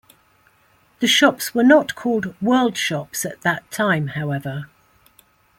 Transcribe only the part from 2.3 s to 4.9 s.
worldshops at that time, however.